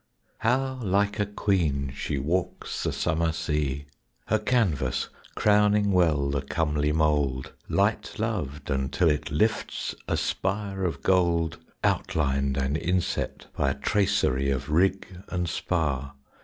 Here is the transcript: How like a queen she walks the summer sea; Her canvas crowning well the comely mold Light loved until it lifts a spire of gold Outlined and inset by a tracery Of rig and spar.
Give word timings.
How 0.39 0.79
like 0.81 1.19
a 1.19 1.27
queen 1.27 1.91
she 1.95 2.17
walks 2.17 2.81
the 2.81 2.91
summer 2.91 3.31
sea; 3.31 3.85
Her 4.25 4.39
canvas 4.39 5.09
crowning 5.35 5.91
well 5.91 6.31
the 6.31 6.41
comely 6.41 6.91
mold 6.91 7.53
Light 7.69 8.15
loved 8.17 8.71
until 8.71 9.11
it 9.11 9.29
lifts 9.29 9.93
a 10.07 10.17
spire 10.17 10.85
of 10.85 11.03
gold 11.03 11.59
Outlined 11.83 12.57
and 12.57 12.77
inset 12.77 13.45
by 13.55 13.69
a 13.69 13.75
tracery 13.75 14.49
Of 14.49 14.71
rig 14.71 15.05
and 15.29 15.47
spar. 15.47 16.15